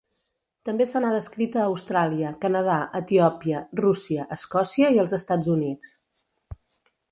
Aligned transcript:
També 0.69 0.85
se 0.91 1.01
n'ha 1.01 1.11
descrit 1.15 1.57
a 1.57 1.65
Austràlia, 1.71 2.31
Canadà, 2.45 2.79
Etiòpia, 3.01 3.61
Rússia, 3.83 4.27
Escòcia 4.39 4.91
i 4.97 5.01
els 5.05 5.17
Estats 5.21 5.55
Units. 5.59 5.97